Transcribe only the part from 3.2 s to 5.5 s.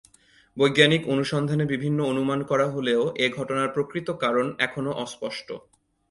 এ ঘটনার প্রকৃত কারণ এখনও অস্পষ্ট।